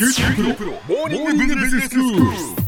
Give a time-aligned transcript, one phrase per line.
[0.00, 2.59] 九州大学モーニングビジネススクール。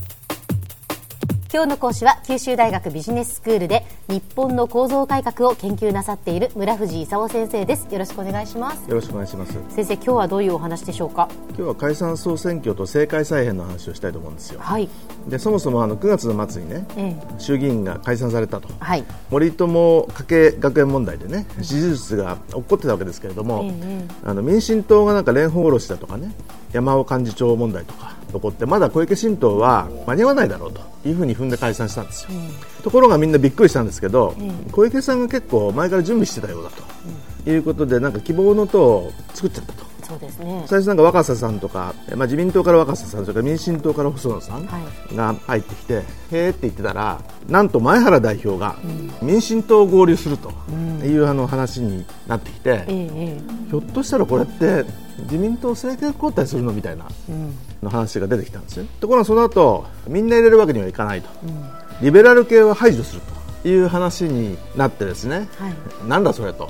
[1.52, 7.86] 今日の講師は九州大学ビジネススクールで日本の構造改革を研究なさっている村藤勲先生です。
[7.92, 8.88] よろしくお願いします。
[8.88, 9.52] よろしくお願いします。
[9.68, 11.28] 先生今日はどういうお話でしょうか？
[11.48, 14.60] 今日は解散総選挙と政界再編の話をしたいと思うんですよ。
[14.60, 14.88] はい。
[15.28, 19.04] でそもそもあの9月の末にね、え衆議院が解散されたと、はい。
[19.28, 26.32] 森友家系学園問題でね支持率が起こってたわけですけれども、えあの民進党がなんか蓮舫殺しだとかね
[26.72, 28.01] 山尾幹事長問題とか
[28.32, 32.30] 起こってまだ小池新党は間に合わないだろうというふうに踏んで解散したんですよ、
[32.82, 34.34] ところがみんなびっくりしたんですけど、
[34.72, 39.92] 小池さんが結構前から準備してたようだと、いうことでなんか希望の党を作っちゃったと。
[40.02, 40.64] そうですね。
[40.66, 44.80] 最初なんか若狭さんとか、まあ、自民党から若狭さんそれから民進党から細野さんは
[45.14, 45.94] が入ってきて、
[46.32, 48.76] へーって言ってたらなんと前原代表が
[49.22, 50.52] 民進党合流すると
[51.04, 54.84] いうあの話になってきて、ええひょっとしたらこれって
[55.20, 57.06] 自民党政権交代するのみたいな
[57.82, 61.28] の話が出てきたんですよところがその後みんな入れるわけにはいかないと、
[62.00, 63.22] リベラル系は排除する
[63.62, 66.08] という話になってですね、はい。
[66.08, 66.68] なんだそれと、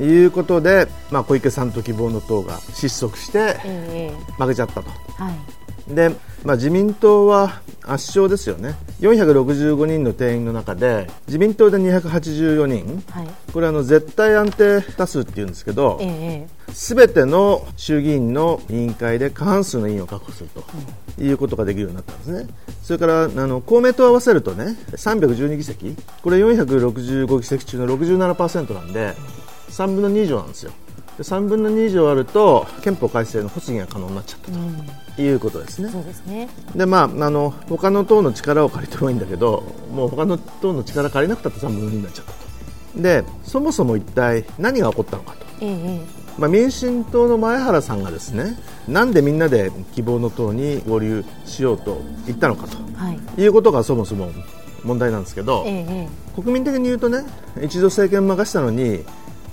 [0.00, 4.32] いうことで、まあ、小池さんと希望の党が失速してええ。
[4.38, 4.90] 負けちゃったと。
[4.90, 5.94] はい。
[5.94, 6.10] で、
[6.44, 8.76] まあ、自民党は圧勝ですよね。
[9.00, 13.02] 465人の定員の中で自民党で284人。
[13.10, 13.28] はい。
[13.52, 22.48] これあの絶対安定多数っていうんですけどええすべての衆議院の委員会で過半数の委員を確保するということができるようになったんですね。
[22.82, 25.96] それからあの公明党を合わせるとね312議席。
[26.22, 29.14] これ465議席中の67%なんで
[29.68, 30.72] 3分の2以上なんですよ。
[30.72, 30.81] で
[31.22, 36.48] 3分の2以上あると憲法改正の発議が可能になっちゃったということですね、そうですね。
[36.74, 42.38] でまあ、あの他の党の力を借りてもいいんだけどもう他の党の力借りなくたって3分の2になっちゃったと。
[43.02, 46.00] でそもそも一体何が起こったのかと、ええ
[46.38, 52.76] まあ、民進党の前原さんがですねなんでみんなで希望の党に合流しようと言ったのかと。
[52.96, 53.40] はい。
[53.40, 54.30] いうことがそもそも
[54.84, 57.24] 問題なんですけど、ええ国民的に言うとね
[57.62, 59.04] 一度政権を任したのに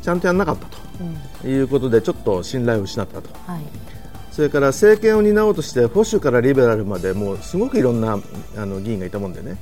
[0.01, 0.67] ちゃんとやらなかった
[1.43, 3.29] ということでちょっと信頼を失ったと。
[3.45, 3.61] はい。
[4.31, 8.19] それから政権を担おうとして保守からリベラルまでもうすごくいろんな
[8.55, 9.57] あの議員がいたもんでね、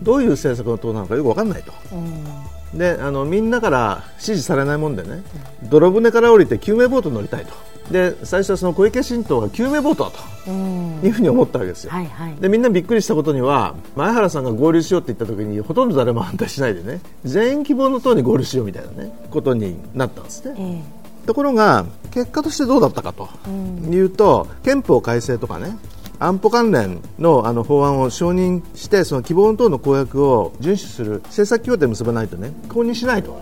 [0.00, 1.72] どういう政策の党なのかよく分かんないと。
[1.92, 2.78] うん。
[2.78, 5.22] であのみんなから支持されないもんでね、
[5.64, 7.52] 泥船から降りて救命ボートに乗りたいと
[7.90, 10.18] で最初はその小池新党が救命ボートだと
[10.50, 11.00] うん。
[11.02, 12.34] いうふうに思ったわけですよ、はいはい。
[12.36, 20.54] でみんなびっくりしたことには前原さんが合流しようって言った時にほとんど誰も反対しないでね全員希望の党に合流しようみたいなねことになったんですね。
[20.58, 21.26] ええ。
[21.26, 25.76] ところが結果としてどうだったかというと、憲法改正とかね
[26.18, 33.40] 安保関連のあの法案を承認してその希望の党の公約を遵守する政策協定を結ばないとね公認しないと。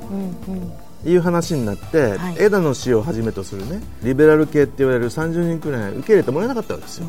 [1.04, 2.36] いう話になって、はい。
[2.38, 7.06] 枝野氏をはじめとするねリベラル系って言われる30人くらい受け入れてもらえなかったわけですよ、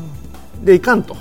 [0.62, 1.16] でいかんと。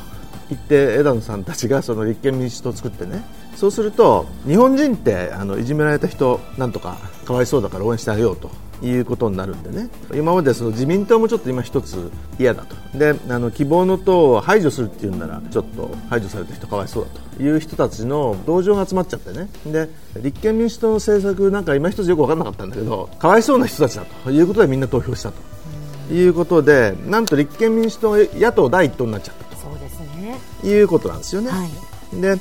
[0.50, 3.24] 言って枝野さんたちがその立憲民主党を作ってね。
[3.56, 8.50] そうすると日本人ってあのいじめられた人なんとかかわいそうだから応援してあげようと
[8.81, 9.90] いうことになるんでね。
[10.13, 12.75] 今までその自民党もちょっと今一つ嫌だと。
[12.97, 19.50] であの希望の党を排除するっていうんならちょっと排除された人かわいそうだという人たちの同情が集まっちゃってね。
[19.66, 19.90] で
[20.22, 25.50] 立憲民主党の政策なんか今一つよく分からなかったんだけどかわいそうな人たちだということでみんな投票したと。
[26.11, 30.40] いうことでなんと立憲民主党が野党第一党になっちゃったそうですね。
[30.61, 31.51] ということなんですよね。
[31.51, 32.22] はい。
[32.22, 32.40] で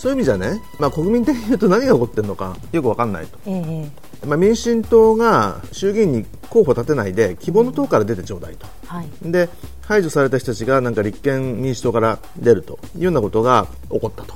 [0.00, 8.66] そういう意味じゃね、まあ、国民的に言うと何が起こってるのかよく分かんないと、ええまあ、民進党が衆議院に候補立てないで希望の党から出てちょうだいと。
[8.86, 9.08] はい。
[9.20, 9.50] で
[9.82, 14.34] 排除された人たちがなんか立憲民主党から出るというようなことが起こったと、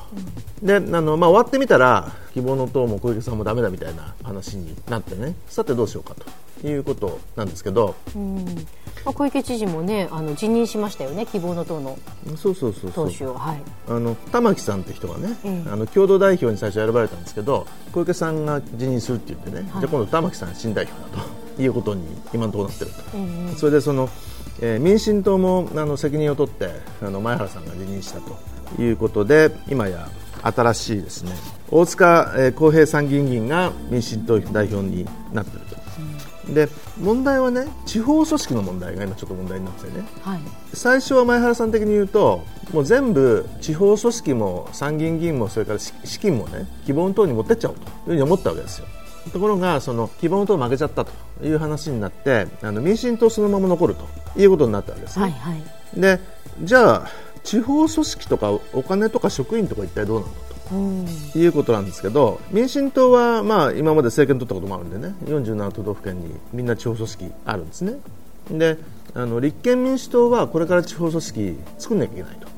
[0.63, 5.35] であの、まあ、終わってみたら希望の党も小池さんもダメだみたいな話になってね。
[5.49, 6.15] さてどうしようか
[6.61, 7.95] ということなんですけど、
[9.05, 11.99] まあ小池知事もねあの辞任しましたよね希望の党の。
[12.37, 13.63] そうそうそう党首をはい。
[13.89, 15.71] あの玉木さんって人がね、ええ。
[15.71, 21.31] あの共同代表に最初選ばれたんですけど小池さんが辞任するって言ってね、じゃあ今度玉木さん新代表だと
[21.63, 24.09] いうことに今のところなってると、それでその、
[24.61, 26.71] えー民進党もあの責任を取って
[27.03, 30.09] あの前原さんが辞任したということで今や
[30.43, 31.33] 新しいですね。
[31.71, 35.61] 大塚えー康平参議院議員が民進党代表になってる。
[35.61, 35.64] と。
[36.49, 36.69] で
[37.01, 40.05] 問題はね地方組織の問題が今ちょっと問題になっててね。
[40.23, 40.41] はい。
[40.73, 48.87] 最初は前原さん的に言うともう全部地方組織も参議院議員もそれから資資金もね希望の党に持ってっちゃおうというふうに思ったわけですよ。
[49.33, 51.13] ところがその希望の党負けちゃったと
[51.43, 54.07] いう話になってあの民進党そのまま残ると
[54.39, 55.63] いうことになったわけですね、はいはい。
[56.01, 56.21] で
[56.63, 57.09] じゃあ
[57.43, 61.07] 地方組織とかお金とか職員とか一体どうなのとうん。
[61.35, 67.95] いうことなんですけど民進党はまあ今まで政権取ったこともあるんでね47都道府県にみんな地方組織あるんですね。
[68.51, 68.79] で
[69.15, 72.49] あの立憲民主党はこれから地方組織作んなきゃいけないと、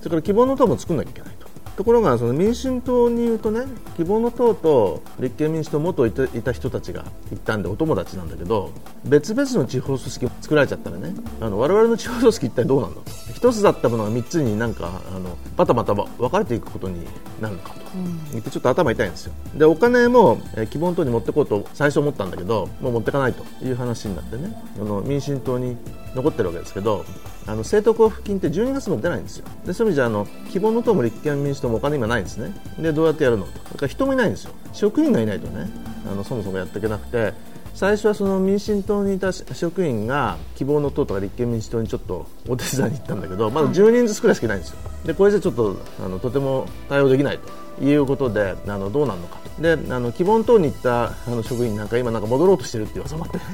[0.00, 1.33] それから希望の党も作んなきゃいけない
[1.76, 3.62] ところがその民進党に言うとね
[3.96, 8.72] 希望の党と立憲民主党元いたいた人たちが行ったんでお友達なんだけど
[9.04, 17.04] 別々の地方組織作られちゃったらねあの我々の地方組織一体どうなんだと一つだったものが3つになんかあのバタバタ分かれていくことに
[17.40, 17.74] なるのか。
[17.74, 17.83] と
[18.32, 19.32] 言ってちょっと頭痛いんですよ。
[19.54, 24.56] でお金も、え希望の党に持ってこうと最初思ったんだけどもう持ってかないという話になってね。
[24.80, 25.76] あの民進党に
[26.14, 27.04] 残ってるわけですけど
[27.46, 29.46] あの政党交付金って12月も出ないんですよ。
[29.64, 32.54] でそういう意味じゃあの希望の党も立憲民主党もお金今ないんですね。
[32.78, 33.52] でどうやってやるのと。
[33.52, 34.52] だから人もいないんですよ。
[34.72, 35.68] 職員がいないとね
[36.10, 37.32] あのそもそもやっていけなくて。
[37.74, 44.78] 最初はその民進党にいた職員が希望の党とか立憲民主党にちょっとお手伝いに行ったんだけどまだ10人ずつくらいしかいないんですよ。
[45.04, 47.38] でこれじゃちょっとあのとても対応できない
[47.78, 49.60] ということであのどうなるのかと。
[49.60, 53.38] であの希望の党に行ったあの職員なんか今なんか戻ろうとしてるっていう噂もあって。
[53.38, 53.44] ね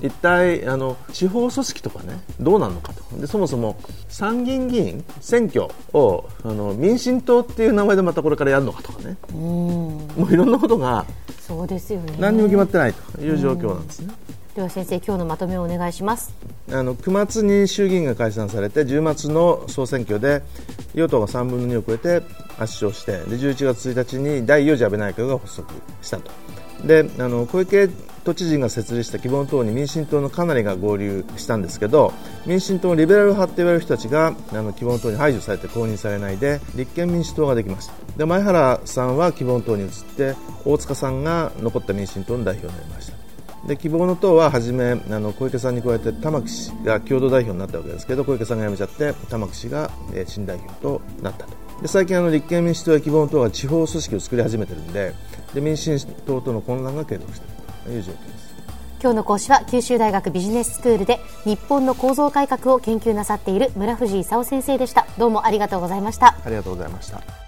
[0.00, 3.16] 一体あの地方組織とかねどうなるのかと。
[3.16, 3.76] でそもそも
[4.08, 9.16] 参議院議員選挙をあの民進党っていう名前でまたこれからやるのかとかね。
[9.32, 11.04] もういろんなことが
[11.48, 12.14] そうですよね。
[12.18, 14.12] 何にも決まってないという状況なんですね。
[14.54, 16.34] では先生今日のまとめをお願いします
[16.70, 20.42] あの9月に衆議院が解散されて10月の総選挙で
[20.94, 22.26] 与党が3分の2を超えて
[22.58, 25.72] 圧勝してで11月1日に第4次安倍内閣が発足
[26.02, 26.30] したと。
[26.84, 27.88] であの小池
[28.24, 32.12] 都知事が設立した希望党に民進党のかなりが合流したんですけど
[32.46, 37.94] 民進党のリベラル派と言われる人たちがあの希望党に排除されて公認されないで立憲民主党ができました。
[38.16, 40.34] で前原さんは希望党に移って
[40.64, 43.17] 大塚さんが残った民進党の代表になりました。
[43.66, 51.52] で希望の党は初めあの小池さんに加えて玉木氏が共同代表になったわけですけど小池さんが辞めちゃって玉木氏が、えー新代表となったと。
[51.82, 55.14] で最近あの立憲民主党や希望の党が地方組織を作り始めてるんで
[55.54, 58.48] で民進党との混乱が継続しているという状況です。
[59.00, 65.06] 今日の講師は九州大学ビジネススクールで日本の構造改革を研究なさっている村藤勲先生でした。
[65.18, 66.36] どうもありがとうございました。
[66.44, 67.47] ありがとうございました